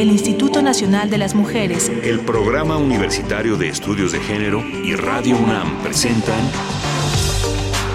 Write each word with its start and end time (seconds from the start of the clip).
el 0.00 0.10
Instituto 0.10 0.62
Nacional 0.62 1.10
de 1.10 1.18
las 1.18 1.34
Mujeres, 1.34 1.90
el 2.04 2.20
Programa 2.20 2.76
Universitario 2.76 3.56
de 3.56 3.68
Estudios 3.68 4.12
de 4.12 4.20
Género 4.20 4.60
y 4.60 4.94
Radio 4.94 5.36
UNAM 5.36 5.82
presentan 5.82 6.38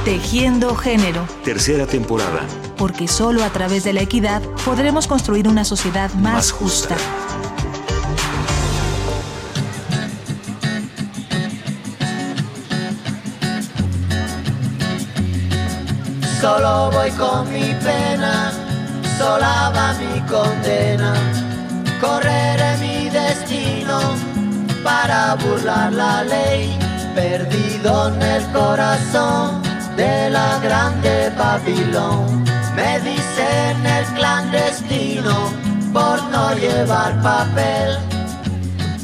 Tejiendo 0.03 0.75
Género. 0.75 1.25
Tercera 1.45 1.87
temporada. 1.87 2.45
Porque 2.75 3.07
solo 3.07 3.41
a 3.45 3.49
través 3.51 3.85
de 3.85 3.93
la 3.93 4.01
equidad 4.01 4.41
podremos 4.65 5.07
construir 5.07 5.47
una 5.47 5.63
sociedad 5.63 6.13
más, 6.15 6.51
justa. 6.51 6.97
Solo 16.41 16.91
voy 16.91 17.11
con 17.11 17.49
mi 17.49 17.73
pena, 17.81 18.51
sola 19.17 19.71
va 19.73 19.93
mi 19.93 20.19
condena. 20.27 21.52
Correré 22.03 22.75
mi 22.79 23.09
destino 23.09 23.97
para 24.83 25.35
burlar 25.35 25.93
la 25.93 26.21
ley, 26.25 26.77
perdido 27.15 28.09
en 28.09 28.21
el 28.21 28.43
corazón 28.51 29.63
de 29.95 30.29
la 30.29 30.59
grande 30.59 31.31
Babilón. 31.37 32.43
Me 32.75 32.99
dicen 32.99 33.85
el 33.85 34.05
clandestino 34.17 35.49
por 35.93 36.21
no 36.23 36.53
llevar 36.55 37.21
papel. 37.21 38.12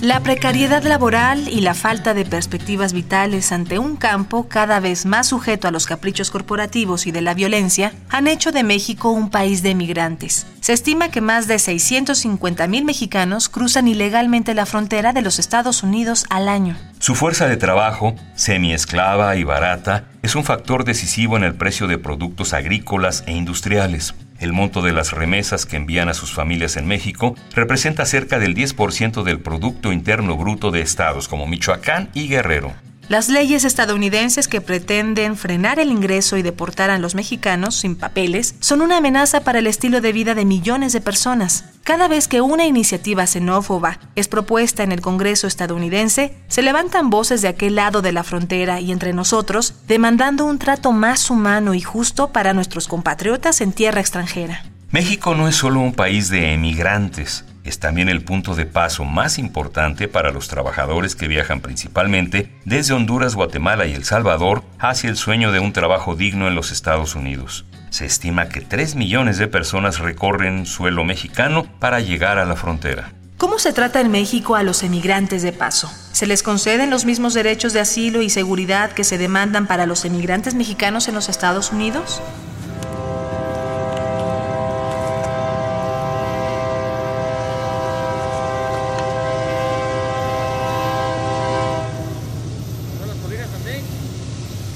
La 0.02 0.22
precariedad 0.22 0.82
laboral 0.84 1.50
y 1.50 1.60
la 1.60 1.74
falta 1.74 2.14
de 2.14 2.24
perspectivas 2.24 2.94
vitales 2.94 3.52
ante 3.52 3.80
un 3.80 3.98
campo 3.98 4.48
cada 4.48 4.80
vez 4.80 5.06
más 5.06 5.28
sujeto 5.28 5.68
a 5.68 5.72
los 5.72 5.88
caprichos 5.88 6.32
corporativos 6.32 7.06
y 7.06 7.12
de 7.12 7.20
la 7.20 7.34
violencia 7.34 7.92
han 8.10 8.30
hecho 8.30 8.54
de 8.54 8.64
México 8.64 9.12
un 9.12 9.30
país 9.30 9.62
de 9.62 9.72
emigrantes. 9.72 10.48
Se 10.62 10.72
estima 10.72 11.12
que 11.12 11.20
más 11.20 11.48
de 11.48 11.60
650 11.60 12.66
mil 12.68 12.86
mexicanos 12.86 13.50
cruzan 13.50 13.90
ilegalmente 13.90 14.54
la 14.54 14.66
frontera 14.66 15.12
de 15.12 15.22
los 15.22 15.38
Estados 15.38 15.84
Unidos 15.84 16.26
al 16.30 16.48
año. 16.48 16.78
Su 17.00 17.14
fuerza 17.14 17.48
de 17.48 17.58
trabajo, 17.58 18.16
semi-esclava 18.36 19.36
y 19.36 19.44
barata, 19.44 20.06
es 20.22 20.34
un 20.36 20.46
factor 20.46 20.86
decisivo 20.86 21.36
en 21.36 21.44
el 21.44 21.56
precio 21.56 21.88
de 21.88 21.98
productos 21.98 22.54
agrícolas 22.54 23.26
e 23.28 23.34
industriales. 23.34 24.14
El 24.40 24.54
monto 24.54 24.82
de 24.82 24.94
las 24.94 25.12
remesas 25.12 25.66
que 25.66 25.76
envían 25.76 26.08
a 26.08 26.14
sus 26.14 26.34
familias 26.34 26.78
en 26.78 26.88
México 26.88 27.36
representa 27.54 28.06
cerca 28.06 28.40
del 28.40 28.56
10% 28.56 29.24
del 29.24 29.40
Producto 29.40 29.92
Interno 29.92 30.38
Bruto 30.38 30.72
de 30.72 30.82
estados 30.82 31.28
como 31.28 31.46
Michoacán 31.46 32.10
y 32.14 32.30
Guerrero. 32.30 32.74
Las 33.10 33.28
leyes 33.28 33.66
estadounidenses 33.66 34.48
que 34.48 34.62
pretenden 34.62 35.36
frenar 35.36 35.80
el 35.80 35.90
ingreso 35.90 36.38
y 36.38 36.44
deportar 36.44 36.92
a 36.92 37.00
los 37.00 37.16
mexicanos 37.16 37.74
sin 37.74 37.96
papeles 37.96 38.54
son 38.60 38.82
una 38.82 38.98
amenaza 38.98 39.42
para 39.42 39.58
el 39.58 39.66
estilo 39.66 40.00
de 40.00 40.14
vida 40.14 40.36
de 40.36 40.46
millones 40.46 40.94
de 40.94 41.02
personas. 41.02 41.66
Cada 41.84 42.08
vez 42.08 42.28
que 42.28 42.42
una 42.42 42.68
iniciativa 42.68 43.26
xenófoba 43.26 43.98
es 44.16 44.28
propuesta 44.28 44.84
en 44.84 44.92
el 44.92 45.02
Congreso 45.02 45.48
estadounidense, 45.48 46.36
se 46.50 46.62
levantan 46.62 47.10
voces 47.10 47.42
de 47.42 47.48
aquel 47.48 47.74
lado 47.74 48.04
de 48.04 48.12
la 48.12 48.24
frontera 48.24 48.80
y 48.80 48.92
entre 48.92 49.12
nosotros, 49.12 49.74
demandando 49.88 50.46
un 50.46 50.60
trato 50.60 50.92
más 50.92 51.32
humano 51.32 51.74
y 51.74 51.82
justo 51.82 52.28
para 52.28 52.54
nuestros 52.54 52.88
compatriotas 52.88 53.62
en 53.62 53.72
tierra 53.72 54.02
extranjera. 54.02 54.66
México 54.92 55.34
no 55.34 55.48
es 55.48 55.56
solo 55.56 55.80
un 55.80 55.94
país 55.94 56.30
de 56.30 56.54
emigrantes, 56.54 57.44
es 57.70 57.80
también 57.80 58.10
el 58.10 58.24
punto 58.24 58.56
de 58.56 58.66
paso 58.66 59.06
más 59.06 59.38
importante 59.38 60.08
para 60.08 60.32
los 60.32 60.48
trabajadores 60.48 61.16
que 61.16 61.28
viajan 61.28 61.62
principalmente 61.62 62.52
desde 62.66 62.94
Honduras, 62.94 63.36
Guatemala 63.36 63.86
y 63.86 63.94
El 63.94 64.04
Salvador 64.04 64.64
hacia 64.80 65.10
el 65.10 65.16
sueño 65.16 65.52
de 65.52 65.60
un 65.60 65.72
trabajo 65.72 66.16
digno 66.16 66.48
en 66.48 66.56
los 66.56 66.72
Estados 66.72 67.16
Unidos. 67.16 67.66
Se 67.92 68.06
estima 68.06 68.50
que 68.50 68.62
3 68.62 68.96
millones 68.96 69.38
de 69.38 69.48
personas 69.48 70.00
recorren 70.00 70.66
suelo 70.66 71.04
mexicano 71.04 71.66
para 71.80 72.00
llegar 72.00 72.40
a 72.40 72.46
la 72.46 72.56
frontera. 72.56 73.14
¿Cómo 73.38 73.60
se 73.60 73.72
trata 73.72 74.02
en 74.02 74.12
México 74.12 74.56
a 74.56 74.64
los 74.64 74.84
emigrantes 74.84 75.44
de 75.44 75.54
paso? 75.54 75.90
¿Se 76.12 76.28
les 76.28 76.44
conceden 76.44 76.90
los 76.90 77.06
mismos 77.06 77.34
derechos 77.34 77.72
de 77.72 77.80
asilo 77.80 78.22
y 78.22 78.30
seguridad 78.30 78.92
que 78.92 79.04
se 79.04 79.18
demandan 79.18 79.68
para 79.68 79.86
los 79.86 80.06
emigrantes 80.06 80.56
mexicanos 80.56 81.08
en 81.08 81.16
los 81.16 81.30
Estados 81.30 81.72
Unidos? 81.72 82.22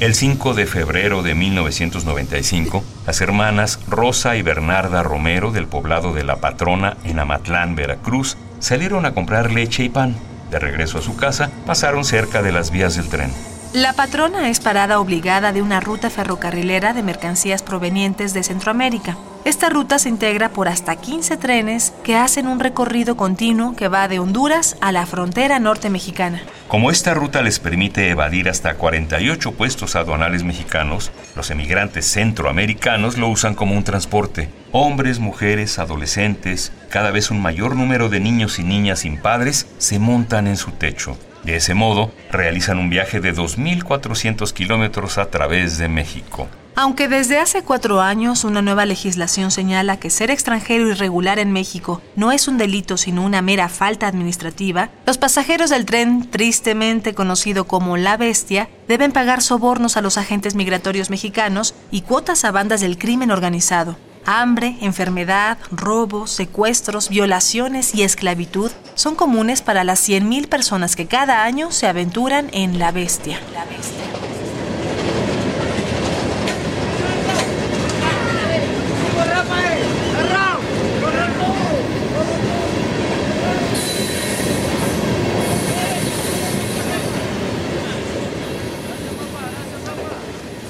El 0.03 0.15
5 0.15 0.53
de 0.53 0.65
febrero 0.65 1.23
de 1.23 1.33
1995, 1.33 2.83
las 3.07 3.21
hermanas 3.21 3.79
Rosa 3.87 4.35
y 4.35 4.41
Bernarda 4.41 5.01
Romero 5.01 5.53
del 5.53 5.65
poblado 5.65 6.11
de 6.11 6.25
La 6.25 6.41
Patrona 6.41 6.97
en 7.05 7.19
Amatlán, 7.19 7.75
Veracruz, 7.75 8.35
salieron 8.59 9.05
a 9.05 9.13
comprar 9.13 9.53
leche 9.53 9.85
y 9.85 9.87
pan. 9.87 10.17
De 10.51 10.59
regreso 10.59 10.97
a 10.97 11.01
su 11.01 11.15
casa, 11.15 11.51
pasaron 11.65 12.03
cerca 12.03 12.41
de 12.41 12.51
las 12.51 12.69
vías 12.69 12.97
del 12.97 13.07
tren. 13.07 13.31
La 13.71 13.93
Patrona 13.93 14.49
es 14.49 14.59
parada 14.59 14.99
obligada 14.99 15.53
de 15.53 15.61
una 15.61 15.79
ruta 15.79 16.09
ferrocarrilera 16.09 16.91
de 16.91 17.01
mercancías 17.01 17.63
provenientes 17.63 18.33
de 18.33 18.43
Centroamérica. 18.43 19.15
Esta 19.45 19.67
ruta 19.67 19.99
se 19.99 20.07
integra 20.07 20.47
por 20.47 20.69
hasta 20.69 20.95
15 20.95 21.35
trenes 21.35 21.93
que 22.01 22.15
hacen 22.15 22.47
un 22.47 22.61
recorrido 22.61 23.17
continuo 23.17 23.75
que 23.75 23.89
va 23.89 24.07
de 24.07 24.19
Honduras 24.19 24.77
a 24.79 24.93
la 24.93 25.05
frontera 25.05 25.59
norte 25.59 25.89
mexicana. 25.89 26.41
Como 26.69 26.89
esta 26.89 27.13
ruta 27.13 27.41
les 27.41 27.59
permite 27.59 28.09
evadir 28.09 28.47
hasta 28.47 28.75
48 28.75 29.51
puestos 29.51 29.97
aduanales 29.97 30.45
mexicanos, 30.45 31.11
los 31.35 31.51
emigrantes 31.51 32.05
centroamericanos 32.05 33.17
lo 33.17 33.27
usan 33.27 33.53
como 33.53 33.75
un 33.75 33.83
transporte. 33.83 34.49
Hombres, 34.71 35.19
mujeres, 35.19 35.77
adolescentes, 35.77 36.71
cada 36.89 37.11
vez 37.11 37.29
un 37.29 37.41
mayor 37.41 37.75
número 37.75 38.07
de 38.07 38.21
niños 38.21 38.59
y 38.59 38.63
niñas 38.63 38.99
sin 38.99 39.17
padres 39.17 39.67
se 39.77 39.99
montan 39.99 40.47
en 40.47 40.55
su 40.55 40.71
techo. 40.71 41.17
De 41.43 41.57
ese 41.57 41.73
modo, 41.73 42.13
realizan 42.31 42.79
un 42.79 42.89
viaje 42.89 43.19
de 43.19 43.35
2.400 43.35 44.53
kilómetros 44.53 45.17
a 45.17 45.29
través 45.29 45.77
de 45.77 45.89
México. 45.89 46.47
Aunque 46.75 47.07
desde 47.07 47.37
hace 47.37 47.61
cuatro 47.61 48.01
años 48.01 48.43
una 48.43 48.63
nueva 48.63 48.85
legislación 48.87 49.51
señala 49.51 49.97
que 49.97 50.09
ser 50.09 50.31
extranjero 50.31 50.87
irregular 50.89 51.37
en 51.37 51.51
México 51.51 52.01
no 52.15 52.31
es 52.31 52.47
un 52.47 52.57
delito 52.57 52.97
sino 52.97 53.23
una 53.23 53.43
mera 53.43 53.69
falta 53.69 54.07
administrativa, 54.07 54.89
los 55.05 55.19
pasajeros 55.19 55.69
del 55.69 55.85
tren, 55.85 56.29
tristemente 56.31 57.13
conocido 57.13 57.65
como 57.65 57.95
La 57.95 58.17
Bestia, 58.17 58.69
deben 58.87 59.11
pagar 59.11 59.43
sobornos 59.43 59.97
a 59.97 60.01
los 60.01 60.17
agentes 60.17 60.55
migratorios 60.55 61.11
mexicanos 61.11 61.75
y 61.91 62.01
cuotas 62.01 62.43
a 62.43 62.51
bandas 62.51 62.81
del 62.81 62.97
crimen 62.97 63.29
organizado. 63.29 63.95
Hambre, 64.25 64.77
enfermedad, 64.81 65.59
robos, 65.69 66.31
secuestros, 66.31 67.09
violaciones 67.09 67.93
y 67.93 68.03
esclavitud 68.03 68.71
son 68.95 69.15
comunes 69.15 69.61
para 69.61 69.83
las 69.83 70.07
100.000 70.07 70.47
personas 70.47 70.95
que 70.95 71.07
cada 71.07 71.43
año 71.43 71.71
se 71.71 71.87
aventuran 71.87 72.49
en 72.51 72.79
La 72.79 72.91
Bestia. 72.91 73.39
La 73.53 73.65
Bestia. 73.65 74.32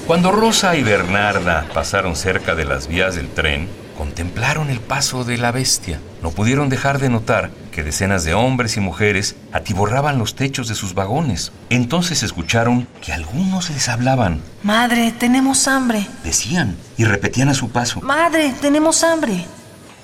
Cuando 0.06 0.32
Rosa 0.32 0.76
y 0.76 0.82
Bernarda 0.82 1.64
pasaron 1.72 2.14
cerca 2.14 2.54
de 2.54 2.66
las 2.66 2.88
vías 2.88 3.14
del 3.14 3.30
tren, 3.30 3.70
contemplaron 3.96 4.68
el 4.68 4.80
paso 4.80 5.24
de 5.24 5.38
la 5.38 5.50
bestia. 5.50 5.98
No 6.22 6.30
pudieron 6.30 6.68
dejar 6.68 6.98
de 6.98 7.08
notar 7.08 7.50
que 7.72 7.82
decenas 7.82 8.22
de 8.22 8.34
hombres 8.34 8.76
y 8.76 8.80
mujeres 8.80 9.34
atiborraban 9.50 10.18
los 10.18 10.34
techos 10.34 10.68
de 10.68 10.74
sus 10.74 10.92
vagones. 10.92 11.52
Entonces 11.70 12.22
escucharon 12.22 12.86
que 13.00 13.14
algunos 13.14 13.70
les 13.70 13.88
hablaban. 13.88 14.42
Madre, 14.62 15.10
tenemos 15.18 15.66
hambre. 15.68 16.06
Decían 16.22 16.76
y 16.98 17.04
repetían 17.04 17.48
a 17.48 17.54
su 17.54 17.70
paso. 17.70 18.02
Madre, 18.02 18.52
tenemos 18.60 19.02
hambre. 19.04 19.46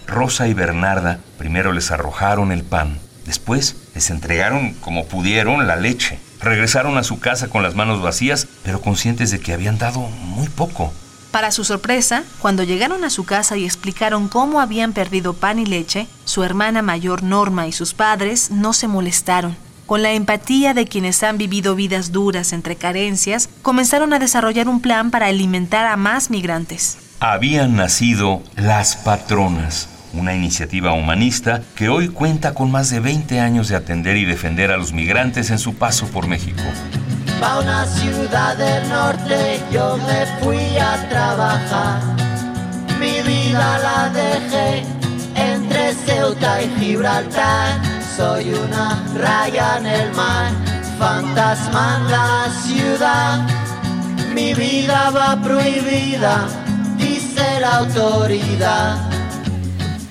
Rosa 0.06 0.48
y 0.48 0.54
Bernarda 0.54 1.20
primero 1.36 1.74
les 1.74 1.90
arrojaron 1.90 2.52
el 2.52 2.64
pan. 2.64 2.98
Después 3.26 3.76
les 3.94 4.08
entregaron 4.08 4.72
como 4.80 5.04
pudieron 5.04 5.66
la 5.66 5.76
leche. 5.76 6.18
Regresaron 6.40 6.96
a 6.96 7.04
su 7.04 7.20
casa 7.20 7.48
con 7.48 7.62
las 7.62 7.74
manos 7.74 8.00
vacías, 8.00 8.48
pero 8.62 8.80
conscientes 8.80 9.30
de 9.30 9.40
que 9.40 9.52
habían 9.52 9.78
dado 9.78 10.00
muy 10.00 10.48
poco. 10.48 10.92
Para 11.30 11.52
su 11.52 11.64
sorpresa, 11.64 12.24
cuando 12.40 12.64
llegaron 12.64 13.04
a 13.04 13.10
su 13.10 13.24
casa 13.24 13.56
y 13.56 13.64
explicaron 13.64 14.28
cómo 14.28 14.60
habían 14.60 14.92
perdido 14.92 15.32
pan 15.32 15.60
y 15.60 15.66
leche, 15.66 16.08
su 16.24 16.42
hermana 16.42 16.82
mayor 16.82 17.22
Norma 17.22 17.68
y 17.68 17.72
sus 17.72 17.94
padres 17.94 18.50
no 18.50 18.72
se 18.72 18.88
molestaron. 18.88 19.56
Con 19.86 20.02
la 20.02 20.12
empatía 20.12 20.74
de 20.74 20.86
quienes 20.86 21.22
han 21.22 21.38
vivido 21.38 21.74
vidas 21.74 22.12
duras 22.12 22.52
entre 22.52 22.76
carencias, 22.76 23.48
comenzaron 23.62 24.12
a 24.12 24.18
desarrollar 24.18 24.68
un 24.68 24.80
plan 24.80 25.10
para 25.10 25.26
alimentar 25.26 25.86
a 25.86 25.96
más 25.96 26.30
migrantes. 26.30 26.98
Habían 27.20 27.76
nacido 27.76 28.42
las 28.56 28.96
patronas, 28.96 29.88
una 30.12 30.34
iniciativa 30.34 30.92
humanista 30.92 31.62
que 31.74 31.88
hoy 31.88 32.08
cuenta 32.08 32.54
con 32.54 32.70
más 32.70 32.90
de 32.90 33.00
20 33.00 33.40
años 33.40 33.68
de 33.68 33.76
atender 33.76 34.16
y 34.16 34.24
defender 34.24 34.70
a 34.70 34.76
los 34.76 34.92
migrantes 34.92 35.50
en 35.50 35.58
su 35.58 35.74
paso 35.74 36.06
por 36.06 36.26
México. 36.26 36.62
Pa' 37.40 37.60
una 37.60 37.86
ciudad 37.86 38.54
del 38.54 38.86
norte 38.90 39.62
yo 39.72 39.96
me 39.96 40.26
fui 40.42 40.76
a 40.76 41.08
trabajar. 41.08 42.02
Mi 42.98 43.22
vida 43.22 43.78
la 43.78 44.10
dejé 44.10 44.84
entre 45.34 45.94
Ceuta 45.94 46.60
y 46.62 46.68
Gibraltar. 46.78 47.80
Soy 48.14 48.52
una 48.52 49.02
raya 49.16 49.78
en 49.78 49.86
el 49.86 50.12
mar, 50.12 50.52
fantasma 50.98 52.00
en 52.02 52.10
la 52.10 52.46
ciudad. 52.62 53.48
Mi 54.34 54.52
vida 54.52 55.08
va 55.08 55.40
prohibida, 55.40 56.46
dice 56.98 57.58
la 57.58 57.78
autoridad. 57.78 58.98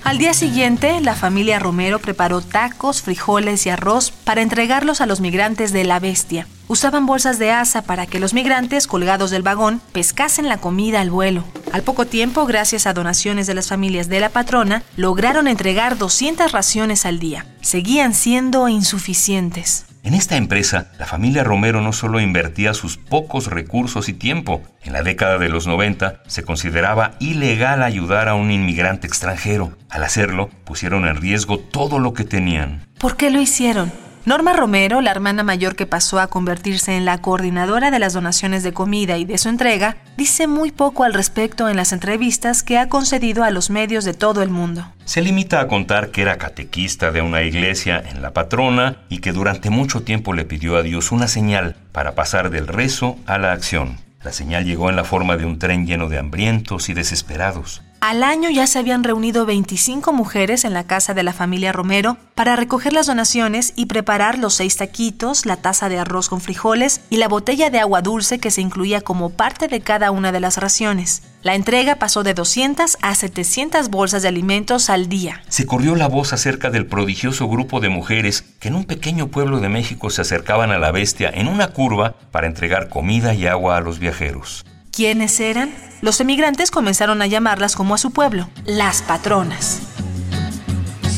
Al 0.03 0.17
día 0.17 0.33
siguiente, 0.33 0.99
la 1.01 1.13
familia 1.13 1.59
Romero 1.59 1.99
preparó 1.99 2.41
tacos, 2.41 3.03
frijoles 3.03 3.67
y 3.67 3.69
arroz 3.69 4.09
para 4.09 4.41
entregarlos 4.41 4.99
a 4.99 5.05
los 5.05 5.21
migrantes 5.21 5.71
de 5.71 5.83
La 5.83 5.99
Bestia. 5.99 6.47
Usaban 6.71 7.07
bolsas 7.07 7.39
de 7.39 7.49
asa 7.49 7.81
para 7.81 8.05
que 8.05 8.19
los 8.19 8.35
migrantes 8.35 8.85
colgados 8.85 9.31
del 9.31 9.41
vagón 9.41 9.81
pescasen 9.91 10.47
la 10.47 10.59
comida 10.59 11.01
al 11.01 11.09
vuelo. 11.09 11.43
Al 11.73 11.81
poco 11.81 12.05
tiempo, 12.05 12.45
gracias 12.45 12.85
a 12.85 12.93
donaciones 12.93 13.47
de 13.47 13.55
las 13.55 13.69
familias 13.69 14.07
de 14.07 14.19
la 14.19 14.29
patrona, 14.29 14.83
lograron 14.95 15.47
entregar 15.47 15.97
200 15.97 16.51
raciones 16.51 17.07
al 17.07 17.17
día. 17.17 17.47
Seguían 17.61 18.13
siendo 18.13 18.67
insuficientes. 18.67 19.87
En 20.03 20.13
esta 20.13 20.37
empresa, 20.37 20.91
la 20.99 21.07
familia 21.07 21.43
Romero 21.43 21.81
no 21.81 21.91
solo 21.91 22.19
invertía 22.19 22.75
sus 22.75 22.97
pocos 22.97 23.47
recursos 23.47 24.07
y 24.07 24.13
tiempo. 24.13 24.61
En 24.83 24.93
la 24.93 25.01
década 25.01 25.39
de 25.39 25.49
los 25.49 25.65
90 25.65 26.21
se 26.27 26.43
consideraba 26.43 27.15
ilegal 27.19 27.81
ayudar 27.81 28.29
a 28.29 28.35
un 28.35 28.51
inmigrante 28.51 29.07
extranjero. 29.07 29.75
Al 29.89 30.03
hacerlo, 30.03 30.51
pusieron 30.65 31.07
en 31.07 31.15
riesgo 31.15 31.57
todo 31.57 31.97
lo 31.97 32.13
que 32.13 32.25
tenían. 32.25 32.85
¿Por 32.99 33.17
qué 33.17 33.31
lo 33.31 33.41
hicieron? 33.41 33.91
Norma 34.25 34.53
Romero, 34.53 34.99
la 34.99 35.11
hermana 35.11 35.43
mayor 35.43 35.75
que 35.75 35.85
pasó 35.85 36.19
a 36.19 36.27
convertirse 36.27 36.97
en 36.97 37.05
la 37.05 37.19
coordinadora 37.19 37.89
de 37.89 37.99
las 37.99 38.13
donaciones 38.13 38.63
de 38.63 38.73
comida 38.73 39.17
y 39.17 39.23
de 39.23 39.37
su 39.37 39.47
entrega, 39.47 39.95
dice 40.17 40.45
muy 40.45 40.71
poco 40.71 41.05
al 41.05 41.13
respecto 41.13 41.69
en 41.69 41.77
las 41.77 41.93
entrevistas 41.93 42.61
que 42.61 42.77
ha 42.77 42.89
concedido 42.89 43.43
a 43.43 43.49
los 43.49 43.69
medios 43.69 44.03
de 44.03 44.13
todo 44.13 44.43
el 44.43 44.49
mundo. 44.49 44.85
Se 45.05 45.21
limita 45.21 45.61
a 45.61 45.67
contar 45.67 46.11
que 46.11 46.21
era 46.21 46.37
catequista 46.37 47.11
de 47.11 47.21
una 47.21 47.43
iglesia 47.43 48.03
en 48.11 48.21
La 48.21 48.33
Patrona 48.33 48.97
y 49.07 49.19
que 49.19 49.31
durante 49.31 49.69
mucho 49.69 50.01
tiempo 50.03 50.33
le 50.33 50.45
pidió 50.45 50.75
a 50.75 50.83
Dios 50.83 51.11
una 51.11 51.27
señal 51.27 51.77
para 51.93 52.13
pasar 52.13 52.49
del 52.49 52.67
rezo 52.67 53.17
a 53.25 53.37
la 53.37 53.53
acción. 53.53 53.97
La 54.21 54.33
señal 54.33 54.65
llegó 54.65 54.89
en 54.89 54.97
la 54.97 55.05
forma 55.05 55.37
de 55.37 55.45
un 55.45 55.59
tren 55.59 55.87
lleno 55.87 56.09
de 56.09 56.19
hambrientos 56.19 56.89
y 56.89 56.93
desesperados. 56.93 57.81
Al 58.01 58.23
año 58.23 58.49
ya 58.49 58.65
se 58.65 58.79
habían 58.79 59.03
reunido 59.03 59.45
25 59.45 60.13
mujeres 60.13 60.63
en 60.63 60.73
la 60.73 60.85
casa 60.85 61.13
de 61.13 61.21
la 61.21 61.33
familia 61.33 61.73
Romero 61.73 62.15
para 62.33 62.55
recoger 62.55 62.93
las 62.93 63.07
donaciones 63.07 63.73
y 63.75 63.87
preparar 63.87 64.37
los 64.37 64.53
seis 64.53 64.77
taquitos, 64.77 65.45
la 65.45 65.57
taza 65.57 65.89
de 65.89 65.99
arroz 65.99 66.29
con 66.29 66.39
frijoles 66.39 67.01
y 67.09 67.17
la 67.17 67.27
botella 67.27 67.69
de 67.69 67.81
agua 67.81 68.01
dulce 68.01 68.39
que 68.39 68.51
se 68.51 68.61
incluía 68.61 69.01
como 69.01 69.31
parte 69.31 69.67
de 69.67 69.81
cada 69.81 70.11
una 70.11 70.31
de 70.31 70.39
las 70.39 70.55
raciones. 70.55 71.23
La 71.43 71.55
entrega 71.55 71.97
pasó 71.97 72.23
de 72.23 72.33
200 72.33 72.97
a 73.01 73.15
700 73.15 73.89
bolsas 73.89 74.21
de 74.21 74.29
alimentos 74.29 74.89
al 74.89 75.09
día. 75.09 75.41
Se 75.49 75.65
corrió 75.65 75.97
la 75.97 76.07
voz 76.07 76.31
acerca 76.31 76.69
del 76.69 76.85
prodigioso 76.85 77.49
grupo 77.49 77.81
de 77.81 77.89
mujeres 77.89 78.45
que 78.61 78.69
en 78.69 78.75
un 78.75 78.85
pequeño 78.85 79.27
pueblo 79.27 79.59
de 79.59 79.67
México 79.67 80.09
se 80.09 80.21
acercaban 80.21 80.71
a 80.71 80.79
la 80.79 80.93
bestia 80.93 81.29
en 81.33 81.49
una 81.49 81.67
curva 81.67 82.15
para 82.31 82.47
entregar 82.47 82.87
comida 82.87 83.33
y 83.33 83.45
agua 83.45 83.75
a 83.75 83.81
los 83.81 83.99
viajeros. 83.99 84.63
¿Quiénes 84.99 85.39
eran? 85.39 85.73
Los 86.01 86.19
emigrantes 86.19 86.71
comenzaron 86.71 87.21
a 87.21 87.25
llamarlas 87.25 87.77
como 87.77 87.95
a 87.95 87.97
su 87.97 88.11
pueblo, 88.11 88.49
las 88.65 89.01
patronas. 89.01 89.79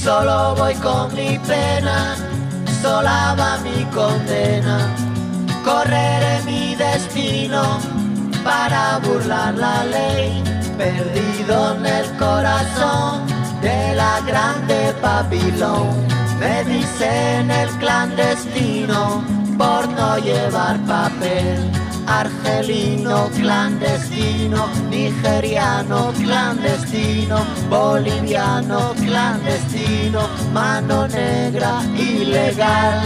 Solo 0.04 0.54
voy 0.56 0.76
con 0.76 1.12
mi 1.16 1.40
pena, 1.40 2.16
sola 2.84 3.36
va 3.40 3.58
mi 3.64 3.84
condena. 3.86 4.88
Correré 5.66 6.44
mi 6.46 6.76
destino 6.76 7.80
para 8.44 9.00
burlar 9.00 9.56
la 9.56 9.84
ley, 9.86 10.44
perdido 10.78 11.76
en 11.76 11.84
el 11.84 12.06
corazón 12.18 13.26
de 13.64 13.96
la 13.96 14.22
grande 14.28 14.94
Babilón. 15.02 15.90
Me 16.40 16.64
dicen 16.66 17.50
el 17.50 17.70
clandestino 17.80 19.26
por 19.58 19.90
no 19.90 20.20
llevar 20.20 20.80
papel 20.82 21.72
argelino 22.12 23.30
clandestino, 23.30 24.68
nigeriano 24.90 26.12
clandestino, 26.20 27.46
boliviano 27.70 28.94
clandestino, 28.96 30.28
mano 30.54 31.08
negra 31.08 31.82
ilegal. 31.98 33.02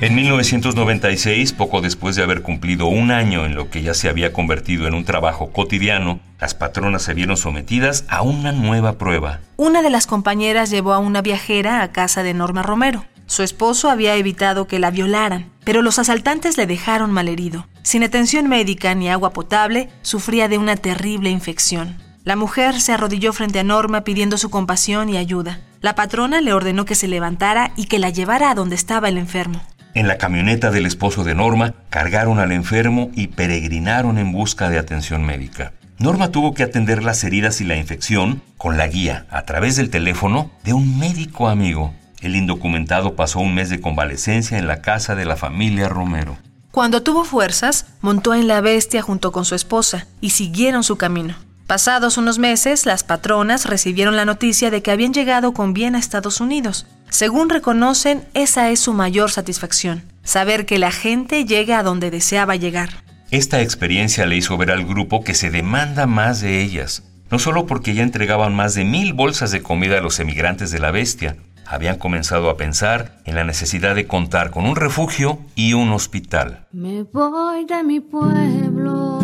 En 0.00 0.14
1996, 0.14 1.52
poco 1.52 1.80
después 1.80 2.16
de 2.16 2.22
haber 2.22 2.42
cumplido 2.42 2.86
un 2.86 3.10
año 3.10 3.44
en 3.44 3.54
lo 3.54 3.70
que 3.70 3.82
ya 3.82 3.94
se 3.94 4.08
había 4.08 4.32
convertido 4.32 4.88
en 4.88 4.94
un 4.94 5.04
trabajo 5.04 5.52
cotidiano, 5.52 6.20
las 6.40 6.54
patronas 6.54 7.02
se 7.02 7.14
vieron 7.14 7.36
sometidas 7.36 8.04
a 8.08 8.22
una 8.22 8.50
nueva 8.50 8.94
prueba. 8.94 9.40
Una 9.56 9.82
de 9.82 9.90
las 9.90 10.06
compañeras 10.06 10.70
llevó 10.70 10.94
a 10.94 10.98
una 10.98 11.20
viajera 11.22 11.82
a 11.82 11.92
casa 11.92 12.22
de 12.22 12.34
Norma 12.34 12.62
Romero. 12.62 13.04
Su 13.26 13.44
esposo 13.44 13.90
había 13.90 14.16
evitado 14.16 14.66
que 14.66 14.80
la 14.80 14.90
violaran, 14.90 15.50
pero 15.70 15.82
los 15.82 16.00
asaltantes 16.00 16.56
le 16.56 16.66
dejaron 16.66 17.12
malherido. 17.12 17.68
Sin 17.84 18.02
atención 18.02 18.48
médica 18.48 18.92
ni 18.96 19.08
agua 19.08 19.32
potable, 19.32 19.88
sufría 20.02 20.48
de 20.48 20.58
una 20.58 20.74
terrible 20.74 21.30
infección. 21.30 21.96
La 22.24 22.34
mujer 22.34 22.80
se 22.80 22.92
arrodilló 22.92 23.32
frente 23.32 23.60
a 23.60 23.62
Norma 23.62 24.00
pidiendo 24.00 24.36
su 24.36 24.50
compasión 24.50 25.08
y 25.10 25.16
ayuda. 25.16 25.60
La 25.80 25.94
patrona 25.94 26.40
le 26.40 26.52
ordenó 26.52 26.86
que 26.86 26.96
se 26.96 27.06
levantara 27.06 27.70
y 27.76 27.84
que 27.84 28.00
la 28.00 28.10
llevara 28.10 28.50
a 28.50 28.56
donde 28.56 28.74
estaba 28.74 29.08
el 29.08 29.16
enfermo. 29.16 29.60
En 29.94 30.08
la 30.08 30.18
camioneta 30.18 30.72
del 30.72 30.86
esposo 30.86 31.22
de 31.22 31.36
Norma, 31.36 31.72
cargaron 31.88 32.40
al 32.40 32.50
enfermo 32.50 33.12
y 33.14 33.28
peregrinaron 33.28 34.18
en 34.18 34.32
busca 34.32 34.70
de 34.70 34.78
atención 34.80 35.22
médica. 35.22 35.72
Norma 35.98 36.32
tuvo 36.32 36.52
que 36.52 36.64
atender 36.64 37.04
las 37.04 37.22
heridas 37.22 37.60
y 37.60 37.64
la 37.64 37.76
infección 37.76 38.42
con 38.56 38.76
la 38.76 38.88
guía, 38.88 39.26
a 39.30 39.42
través 39.42 39.76
del 39.76 39.88
teléfono, 39.88 40.50
de 40.64 40.72
un 40.72 40.98
médico 40.98 41.48
amigo. 41.48 41.94
El 42.20 42.36
indocumentado 42.36 43.16
pasó 43.16 43.40
un 43.40 43.54
mes 43.54 43.70
de 43.70 43.80
convalecencia 43.80 44.58
en 44.58 44.66
la 44.66 44.82
casa 44.82 45.14
de 45.14 45.24
la 45.24 45.36
familia 45.36 45.88
Romero. 45.88 46.36
Cuando 46.70 47.02
tuvo 47.02 47.24
fuerzas, 47.24 47.86
montó 48.00 48.34
en 48.34 48.46
la 48.46 48.60
bestia 48.60 49.02
junto 49.02 49.32
con 49.32 49.44
su 49.44 49.54
esposa 49.54 50.06
y 50.20 50.30
siguieron 50.30 50.84
su 50.84 50.96
camino. 50.96 51.34
Pasados 51.66 52.18
unos 52.18 52.38
meses, 52.38 52.84
las 52.84 53.04
patronas 53.04 53.64
recibieron 53.64 54.16
la 54.16 54.24
noticia 54.24 54.70
de 54.70 54.82
que 54.82 54.90
habían 54.90 55.14
llegado 55.14 55.52
con 55.52 55.72
bien 55.72 55.94
a 55.94 55.98
Estados 55.98 56.40
Unidos. 56.40 56.86
Según 57.08 57.48
reconocen, 57.48 58.24
esa 58.34 58.70
es 58.70 58.80
su 58.80 58.92
mayor 58.92 59.30
satisfacción, 59.30 60.02
saber 60.22 60.66
que 60.66 60.78
la 60.78 60.90
gente 60.90 61.44
llega 61.44 61.78
a 61.78 61.82
donde 61.82 62.10
deseaba 62.10 62.56
llegar. 62.56 63.04
Esta 63.30 63.62
experiencia 63.62 64.26
le 64.26 64.36
hizo 64.36 64.56
ver 64.56 64.72
al 64.72 64.84
grupo 64.84 65.22
que 65.22 65.34
se 65.34 65.50
demanda 65.50 66.06
más 66.06 66.40
de 66.40 66.60
ellas, 66.60 67.04
no 67.30 67.38
solo 67.38 67.66
porque 67.66 67.94
ya 67.94 68.02
entregaban 68.02 68.54
más 68.54 68.74
de 68.74 68.84
mil 68.84 69.12
bolsas 69.12 69.52
de 69.52 69.62
comida 69.62 69.98
a 69.98 70.00
los 70.00 70.18
emigrantes 70.18 70.72
de 70.72 70.80
la 70.80 70.90
bestia, 70.90 71.36
habían 71.70 71.98
comenzado 71.98 72.50
a 72.50 72.56
pensar 72.56 73.12
en 73.24 73.36
la 73.36 73.44
necesidad 73.44 73.94
de 73.94 74.08
contar 74.08 74.50
con 74.50 74.66
un 74.66 74.74
refugio 74.74 75.38
y 75.54 75.72
un 75.72 75.92
hospital. 75.92 76.66
Me 76.72 77.04
voy 77.04 77.64
de 77.64 77.84
mi 77.84 78.00
pueblo, 78.00 79.18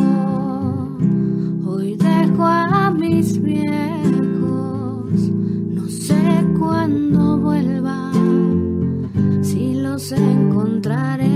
hoy 1.66 1.96
dejo 1.96 2.44
a 2.44 2.92
mis 2.92 3.42
viejos, 3.42 5.10
no 5.10 5.88
sé 5.88 6.46
cuándo 6.56 7.38
vuelva, 7.38 8.12
si 9.42 9.74
los 9.74 10.12
encontraré. 10.12 11.26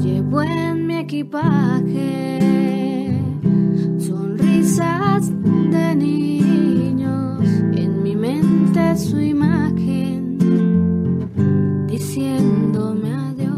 Llevo 0.00 0.42
en 0.42 0.86
mi 0.86 0.98
equipaje 0.98 2.38
sonrisas 3.98 5.30
de 5.30 5.94
mente 5.94 6.29
su 9.00 9.20
imagen 9.20 10.38
diciéndome 11.86 13.12
adiós. 13.14 13.50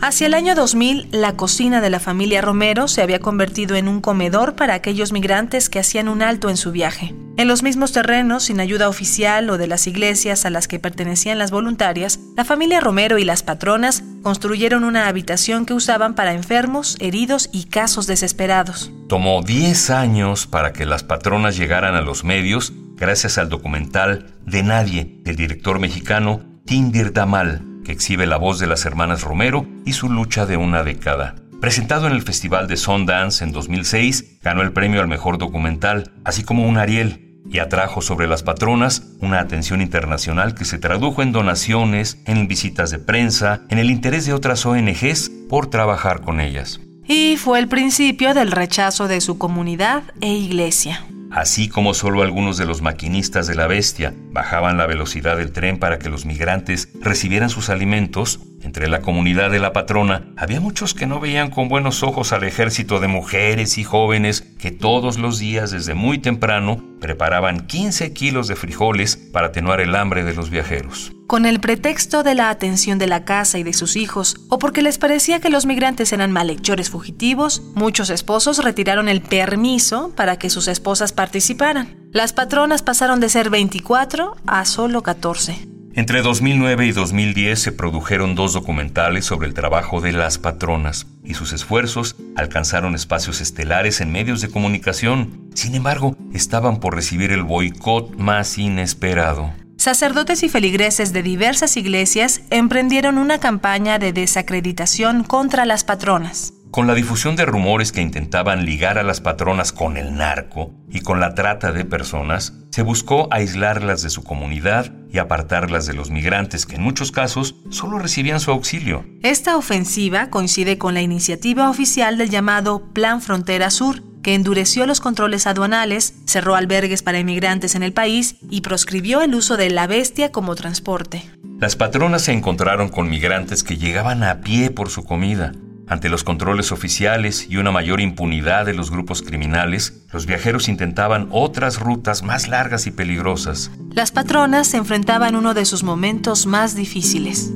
Hacia 0.00 0.26
el 0.26 0.34
año 0.34 0.54
2000, 0.54 1.08
la 1.10 1.36
cocina 1.36 1.80
de 1.80 1.90
la 1.90 2.00
familia 2.00 2.40
Romero 2.40 2.88
se 2.88 3.02
había 3.02 3.18
convertido 3.18 3.76
en 3.76 3.88
un 3.88 4.00
comedor 4.00 4.54
para 4.54 4.74
aquellos 4.74 5.12
migrantes 5.12 5.68
que 5.68 5.78
hacían 5.78 6.08
un 6.08 6.22
alto 6.22 6.48
en 6.48 6.56
su 6.56 6.72
viaje. 6.72 7.14
En 7.36 7.48
los 7.48 7.62
mismos 7.62 7.92
terrenos, 7.92 8.44
sin 8.44 8.60
ayuda 8.60 8.88
oficial 8.88 9.50
o 9.50 9.58
de 9.58 9.66
las 9.66 9.86
iglesias 9.86 10.46
a 10.46 10.50
las 10.50 10.68
que 10.68 10.78
pertenecían 10.78 11.38
las 11.38 11.50
voluntarias, 11.50 12.18
la 12.34 12.46
familia 12.46 12.80
Romero 12.80 13.18
y 13.18 13.24
las 13.24 13.42
patronas 13.42 14.04
construyeron 14.22 14.84
una 14.84 15.06
habitación 15.06 15.66
que 15.66 15.74
usaban 15.74 16.14
para 16.14 16.32
enfermos, 16.32 16.96
heridos 16.98 17.50
y 17.52 17.64
casos 17.64 18.06
desesperados. 18.06 18.90
Tomó 19.06 19.42
10 19.42 19.90
años 19.90 20.46
para 20.46 20.72
que 20.72 20.86
las 20.86 21.04
patronas 21.04 21.58
llegaran 21.58 21.94
a 21.94 22.00
los 22.00 22.24
medios 22.24 22.72
gracias 22.96 23.38
al 23.38 23.48
documental 23.48 24.34
De 24.44 24.62
Nadie 24.62 25.20
del 25.22 25.36
director 25.36 25.78
mexicano 25.78 26.40
Tindir 26.64 27.12
Damal, 27.12 27.62
que 27.84 27.92
exhibe 27.92 28.26
la 28.26 28.36
voz 28.36 28.58
de 28.58 28.66
las 28.66 28.84
hermanas 28.84 29.22
Romero 29.22 29.66
y 29.84 29.92
su 29.92 30.08
lucha 30.08 30.46
de 30.46 30.56
una 30.56 30.82
década. 30.82 31.36
Presentado 31.60 32.06
en 32.06 32.12
el 32.12 32.22
Festival 32.22 32.66
de 32.66 32.76
Sundance 32.76 33.44
en 33.44 33.52
2006, 33.52 34.40
ganó 34.42 34.62
el 34.62 34.72
premio 34.72 35.00
al 35.00 35.08
mejor 35.08 35.38
documental, 35.38 36.12
así 36.24 36.42
como 36.42 36.66
un 36.66 36.76
Ariel, 36.76 37.40
y 37.48 37.60
atrajo 37.60 38.02
sobre 38.02 38.26
las 38.26 38.42
patronas 38.42 39.04
una 39.20 39.40
atención 39.40 39.80
internacional 39.80 40.54
que 40.54 40.64
se 40.64 40.78
tradujo 40.78 41.22
en 41.22 41.32
donaciones, 41.32 42.18
en 42.26 42.48
visitas 42.48 42.90
de 42.90 42.98
prensa, 42.98 43.62
en 43.68 43.78
el 43.78 43.90
interés 43.90 44.26
de 44.26 44.32
otras 44.32 44.66
ONGs 44.66 45.30
por 45.48 45.68
trabajar 45.68 46.22
con 46.22 46.40
ellas. 46.40 46.80
Y 47.06 47.36
fue 47.36 47.60
el 47.60 47.68
principio 47.68 48.34
del 48.34 48.50
rechazo 48.50 49.06
de 49.06 49.20
su 49.20 49.38
comunidad 49.38 50.02
e 50.20 50.34
iglesia. 50.34 51.06
Así 51.36 51.68
como 51.68 51.92
solo 51.92 52.22
algunos 52.22 52.56
de 52.56 52.64
los 52.64 52.80
maquinistas 52.80 53.46
de 53.46 53.54
la 53.54 53.66
bestia 53.66 54.14
bajaban 54.30 54.78
la 54.78 54.86
velocidad 54.86 55.36
del 55.36 55.52
tren 55.52 55.78
para 55.78 55.98
que 55.98 56.08
los 56.08 56.24
migrantes 56.24 56.88
recibieran 56.98 57.50
sus 57.50 57.68
alimentos, 57.68 58.40
entre 58.66 58.88
la 58.88 59.00
comunidad 59.00 59.52
de 59.52 59.60
la 59.60 59.72
patrona 59.72 60.24
había 60.36 60.60
muchos 60.60 60.92
que 60.92 61.06
no 61.06 61.20
veían 61.20 61.50
con 61.50 61.68
buenos 61.68 62.02
ojos 62.02 62.32
al 62.32 62.42
ejército 62.42 62.98
de 62.98 63.06
mujeres 63.06 63.78
y 63.78 63.84
jóvenes 63.84 64.42
que 64.58 64.72
todos 64.72 65.18
los 65.18 65.38
días 65.38 65.70
desde 65.70 65.94
muy 65.94 66.18
temprano 66.18 66.82
preparaban 67.00 67.68
15 67.68 68.12
kilos 68.12 68.48
de 68.48 68.56
frijoles 68.56 69.16
para 69.16 69.48
atenuar 69.48 69.80
el 69.80 69.94
hambre 69.94 70.24
de 70.24 70.34
los 70.34 70.50
viajeros. 70.50 71.12
Con 71.28 71.46
el 71.46 71.60
pretexto 71.60 72.24
de 72.24 72.34
la 72.34 72.50
atención 72.50 72.98
de 72.98 73.06
la 73.06 73.24
casa 73.24 73.58
y 73.58 73.62
de 73.62 73.72
sus 73.72 73.94
hijos, 73.94 74.36
o 74.48 74.58
porque 74.58 74.82
les 74.82 74.98
parecía 74.98 75.40
que 75.40 75.50
los 75.50 75.64
migrantes 75.64 76.12
eran 76.12 76.32
malhechores 76.32 76.90
fugitivos, 76.90 77.62
muchos 77.76 78.10
esposos 78.10 78.64
retiraron 78.64 79.08
el 79.08 79.22
permiso 79.22 80.12
para 80.16 80.38
que 80.38 80.50
sus 80.50 80.66
esposas 80.66 81.12
participaran. 81.12 82.08
Las 82.10 82.32
patronas 82.32 82.82
pasaron 82.82 83.20
de 83.20 83.28
ser 83.28 83.48
24 83.48 84.36
a 84.44 84.64
solo 84.64 85.02
14. 85.04 85.75
Entre 85.96 86.20
2009 86.20 86.88
y 86.88 86.92
2010 86.92 87.58
se 87.58 87.72
produjeron 87.72 88.34
dos 88.34 88.52
documentales 88.52 89.24
sobre 89.24 89.48
el 89.48 89.54
trabajo 89.54 90.02
de 90.02 90.12
las 90.12 90.36
patronas 90.36 91.06
y 91.24 91.32
sus 91.32 91.54
esfuerzos 91.54 92.16
alcanzaron 92.36 92.94
espacios 92.94 93.40
estelares 93.40 94.02
en 94.02 94.12
medios 94.12 94.42
de 94.42 94.50
comunicación. 94.50 95.48
Sin 95.54 95.74
embargo, 95.74 96.14
estaban 96.34 96.80
por 96.80 96.94
recibir 96.94 97.32
el 97.32 97.44
boicot 97.44 98.14
más 98.18 98.58
inesperado. 98.58 99.54
Sacerdotes 99.78 100.42
y 100.42 100.50
feligreses 100.50 101.14
de 101.14 101.22
diversas 101.22 101.78
iglesias 101.78 102.42
emprendieron 102.50 103.16
una 103.16 103.40
campaña 103.40 103.98
de 103.98 104.12
desacreditación 104.12 105.24
contra 105.24 105.64
las 105.64 105.82
patronas. 105.82 106.52
Con 106.70 106.86
la 106.86 106.94
difusión 106.94 107.36
de 107.36 107.46
rumores 107.46 107.90
que 107.90 108.02
intentaban 108.02 108.66
ligar 108.66 108.98
a 108.98 109.02
las 109.02 109.20
patronas 109.20 109.72
con 109.72 109.96
el 109.96 110.14
narco 110.16 110.74
y 110.90 111.00
con 111.00 111.20
la 111.20 111.34
trata 111.34 111.72
de 111.72 111.84
personas, 111.84 112.52
se 112.70 112.82
buscó 112.82 113.28
aislarlas 113.30 114.02
de 114.02 114.10
su 114.10 114.22
comunidad 114.22 114.92
y 115.10 115.18
apartarlas 115.18 115.86
de 115.86 115.94
los 115.94 116.10
migrantes 116.10 116.66
que 116.66 116.76
en 116.76 116.82
muchos 116.82 117.12
casos 117.12 117.54
solo 117.70 117.98
recibían 117.98 118.40
su 118.40 118.50
auxilio. 118.50 119.06
Esta 119.22 119.56
ofensiva 119.56 120.28
coincide 120.28 120.76
con 120.76 120.92
la 120.92 121.00
iniciativa 121.00 121.70
oficial 121.70 122.18
del 122.18 122.28
llamado 122.28 122.92
Plan 122.92 123.22
Frontera 123.22 123.70
Sur, 123.70 124.02
que 124.22 124.34
endureció 124.34 124.86
los 124.86 125.00
controles 125.00 125.46
aduanales, 125.46 126.14
cerró 126.26 126.56
albergues 126.56 127.02
para 127.02 127.20
inmigrantes 127.20 127.74
en 127.76 127.84
el 127.84 127.92
país 127.92 128.36
y 128.50 128.60
proscribió 128.60 129.22
el 129.22 129.34
uso 129.34 129.56
de 129.56 129.70
la 129.70 129.86
bestia 129.86 130.32
como 130.32 130.56
transporte. 130.56 131.22
Las 131.60 131.76
patronas 131.76 132.22
se 132.22 132.32
encontraron 132.32 132.88
con 132.88 133.08
migrantes 133.08 133.62
que 133.62 133.78
llegaban 133.78 134.22
a 134.24 134.40
pie 134.40 134.70
por 134.70 134.90
su 134.90 135.04
comida, 135.04 135.52
ante 135.88 136.08
los 136.08 136.24
controles 136.24 136.72
oficiales 136.72 137.46
y 137.48 137.58
una 137.58 137.70
mayor 137.70 138.00
impunidad 138.00 138.66
de 138.66 138.74
los 138.74 138.90
grupos 138.90 139.22
criminales, 139.22 140.04
los 140.12 140.26
viajeros 140.26 140.68
intentaban 140.68 141.28
otras 141.30 141.78
rutas 141.80 142.22
más 142.22 142.48
largas 142.48 142.86
y 142.86 142.90
peligrosas. 142.90 143.70
Las 143.92 144.10
patronas 144.10 144.66
se 144.66 144.78
enfrentaban 144.78 145.36
uno 145.36 145.54
de 145.54 145.64
sus 145.64 145.82
momentos 145.82 146.46
más 146.46 146.74
difíciles. 146.74 147.52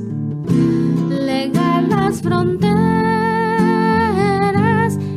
Legal 1.09 1.89
las 1.89 2.21
fronteras, 2.21 2.77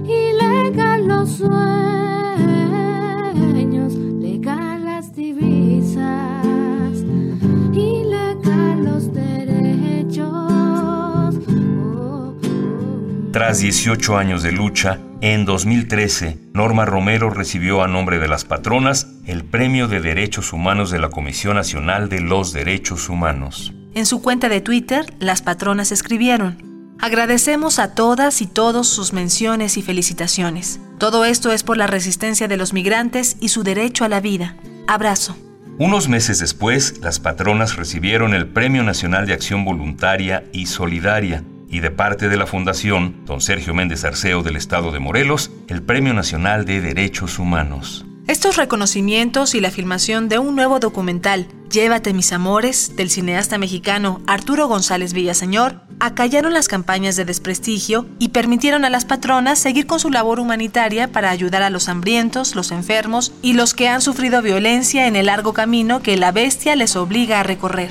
ilegal 0.07 1.07
los 1.07 1.31
sueños, 1.37 1.94
Tras 13.35 13.59
18 13.59 14.17
años 14.17 14.45
de 14.45 14.53
lucha, 14.53 15.01
en 15.21 15.45
2013, 15.45 16.39
Norma 16.55 16.85
Romero 16.85 17.31
recibió 17.31 17.83
a 17.83 17.89
nombre 17.89 18.21
de 18.21 18.29
las 18.29 18.45
patronas 18.45 19.09
el 19.27 19.43
Premio 19.43 19.89
de 19.89 20.01
Derechos 20.01 20.53
Humanos 20.53 20.93
de 20.93 21.01
la 21.01 21.09
Comisión 21.09 21.57
Nacional 21.57 22.09
de 22.09 22.21
los 22.21 22.53
Derechos 22.53 23.09
Humanos. 23.09 23.75
En 23.93 24.07
su 24.07 24.23
cuenta 24.23 24.49
de 24.49 24.61
Twitter, 24.61 25.13
las 25.19 25.43
patronas 25.43 25.91
escribieron, 25.91 26.95
Agradecemos 27.01 27.81
a 27.81 27.97
todas 27.97 28.41
y 28.41 28.47
todos 28.47 28.89
sus 28.89 29.13
menciones 29.13 29.79
y 29.79 29.83
felicitaciones. 29.83 30.79
Todo 30.99 31.25
esto 31.25 31.51
es 31.51 31.65
por 31.65 31.77
la 31.77 31.89
resistencia 31.89 32.47
de 32.47 32.57
los 32.57 32.73
migrantes 32.73 33.37
y 33.41 33.49
su 33.49 33.65
derecho 33.65 34.05
a 34.05 34.09
la 34.09 34.21
vida. 34.21 34.55
Abrazo. 34.87 35.37
Unos 35.77 36.09
meses 36.09 36.39
después, 36.39 37.01
las 37.01 37.19
patronas 37.19 37.75
recibieron 37.75 38.33
el 38.33 38.47
Premio 38.47 38.85
Nacional 38.85 39.27
de 39.27 39.33
Acción 39.33 39.65
Voluntaria 39.65 40.45
y 40.53 40.67
Solidaria 40.67 41.43
y 41.75 41.81
de 41.81 41.91
parte 41.91 42.29
de 42.29 42.37
la 42.37 42.47
Fundación 42.47 43.25
Don 43.27 43.41
Sergio 43.41 43.75
Méndez 43.75 44.05
Arceo 44.05 44.45
del 44.45 44.55
Estado 44.55 44.93
de 44.93 45.01
Morelos, 45.01 45.51
el 45.67 45.83
Premio 45.83 46.15
Nacional 46.15 46.65
de 46.65 46.81
Derechos 46.81 47.41
Humanos. 47.41 48.07
Estos 48.29 48.57
reconocimientos 48.57 49.57
y 49.57 49.61
la 49.61 49.73
filmación 49.73 50.29
de 50.29 50.39
un 50.39 50.55
nuevo 50.55 50.79
documental, 50.79 51.49
Llévate 51.75 52.15
mis 52.15 52.33
amores, 52.33 52.95
del 52.95 53.11
cineasta 53.11 53.59
mexicano 53.59 54.21
Arturo 54.29 54.69
González 54.69 55.13
Villaseñor, 55.13 55.81
acallaron 55.99 56.53
las 56.53 56.69
campañas 56.69 57.17
de 57.17 57.25
desprestigio 57.25 58.07
y 58.21 58.29
permitieron 58.29 58.85
a 58.85 58.91
las 58.91 59.05
patronas 59.05 59.59
seguir 59.59 59.89
con 59.89 59.99
su 59.99 60.09
labor 60.09 60.39
humanitaria 60.39 61.11
para 61.11 61.31
ayudar 61.31 61.63
a 61.63 61.71
los 61.71 61.89
hambrientos, 61.89 62.55
los 62.55 62.71
enfermos 62.71 63.33
y 63.43 63.55
los 63.55 63.75
que 63.75 63.89
han 63.89 64.03
sufrido 64.03 64.41
violencia 64.41 65.09
en 65.09 65.17
el 65.17 65.27
largo 65.27 65.53
camino 65.53 66.01
que 66.01 66.17
la 66.17 66.31
bestia 66.31 66.77
les 66.77 66.95
obliga 66.95 67.41
a 67.41 67.43
recorrer. 67.43 67.91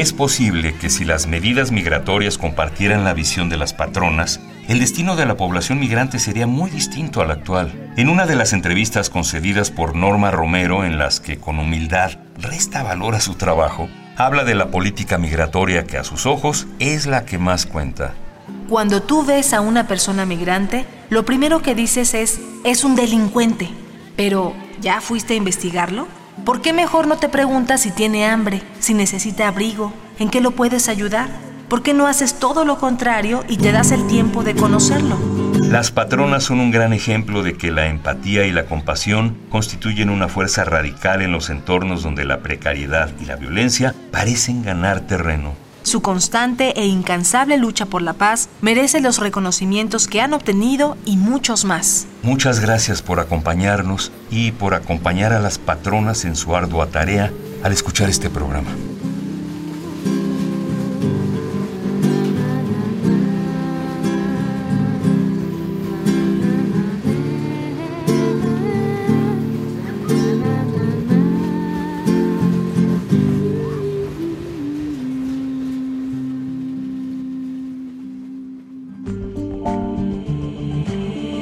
Es 0.00 0.14
posible 0.14 0.74
que 0.76 0.88
si 0.88 1.04
las 1.04 1.26
medidas 1.26 1.72
migratorias 1.72 2.38
compartieran 2.38 3.04
la 3.04 3.12
visión 3.12 3.50
de 3.50 3.58
las 3.58 3.74
patronas, 3.74 4.40
el 4.66 4.78
destino 4.78 5.14
de 5.14 5.26
la 5.26 5.36
población 5.36 5.78
migrante 5.78 6.18
sería 6.18 6.46
muy 6.46 6.70
distinto 6.70 7.20
al 7.20 7.30
actual. 7.30 7.92
En 7.98 8.08
una 8.08 8.24
de 8.24 8.34
las 8.34 8.54
entrevistas 8.54 9.10
concedidas 9.10 9.70
por 9.70 9.94
Norma 9.94 10.30
Romero, 10.30 10.86
en 10.86 10.96
las 10.96 11.20
que 11.20 11.36
con 11.36 11.58
humildad 11.58 12.12
resta 12.38 12.82
valor 12.82 13.14
a 13.14 13.20
su 13.20 13.34
trabajo, 13.34 13.90
habla 14.16 14.44
de 14.44 14.54
la 14.54 14.70
política 14.70 15.18
migratoria 15.18 15.84
que 15.84 15.98
a 15.98 16.04
sus 16.04 16.24
ojos 16.24 16.66
es 16.78 17.04
la 17.04 17.26
que 17.26 17.36
más 17.36 17.66
cuenta. 17.66 18.14
Cuando 18.70 19.02
tú 19.02 19.26
ves 19.26 19.52
a 19.52 19.60
una 19.60 19.86
persona 19.86 20.24
migrante, 20.24 20.86
lo 21.10 21.26
primero 21.26 21.60
que 21.60 21.74
dices 21.74 22.14
es, 22.14 22.40
es 22.64 22.84
un 22.84 22.96
delincuente. 22.96 23.68
Pero, 24.16 24.54
¿ya 24.80 25.02
fuiste 25.02 25.34
a 25.34 25.36
investigarlo? 25.36 26.08
¿Por 26.44 26.62
qué 26.62 26.72
mejor 26.72 27.06
no 27.06 27.18
te 27.18 27.28
preguntas 27.28 27.82
si 27.82 27.90
tiene 27.90 28.26
hambre, 28.26 28.62
si 28.78 28.94
necesita 28.94 29.46
abrigo, 29.46 29.92
en 30.18 30.30
qué 30.30 30.40
lo 30.40 30.52
puedes 30.52 30.88
ayudar? 30.88 31.28
¿Por 31.68 31.82
qué 31.82 31.92
no 31.92 32.06
haces 32.06 32.38
todo 32.38 32.64
lo 32.64 32.78
contrario 32.78 33.44
y 33.48 33.58
te 33.58 33.72
das 33.72 33.92
el 33.92 34.06
tiempo 34.06 34.42
de 34.42 34.54
conocerlo? 34.54 35.18
Las 35.54 35.90
patronas 35.92 36.42
son 36.42 36.58
un 36.58 36.70
gran 36.70 36.92
ejemplo 36.92 37.42
de 37.42 37.56
que 37.56 37.70
la 37.70 37.86
empatía 37.86 38.46
y 38.46 38.52
la 38.52 38.64
compasión 38.64 39.36
constituyen 39.50 40.08
una 40.08 40.28
fuerza 40.28 40.64
radical 40.64 41.22
en 41.22 41.30
los 41.30 41.50
entornos 41.50 42.02
donde 42.02 42.24
la 42.24 42.40
precariedad 42.40 43.10
y 43.20 43.26
la 43.26 43.36
violencia 43.36 43.94
parecen 44.10 44.64
ganar 44.64 45.02
terreno. 45.02 45.54
Su 45.82 46.02
constante 46.02 46.78
e 46.80 46.86
incansable 46.86 47.56
lucha 47.56 47.86
por 47.86 48.02
la 48.02 48.12
paz 48.12 48.48
merece 48.60 49.00
los 49.00 49.18
reconocimientos 49.18 50.06
que 50.06 50.20
han 50.20 50.34
obtenido 50.34 50.96
y 51.04 51.16
muchos 51.16 51.64
más. 51.64 52.06
Muchas 52.22 52.60
gracias 52.60 53.02
por 53.02 53.18
acompañarnos 53.18 54.12
y 54.30 54.52
por 54.52 54.74
acompañar 54.74 55.32
a 55.32 55.40
las 55.40 55.58
patronas 55.58 56.24
en 56.24 56.36
su 56.36 56.54
ardua 56.54 56.88
tarea 56.88 57.32
al 57.62 57.72
escuchar 57.72 58.08
este 58.08 58.30
programa. 58.30 58.70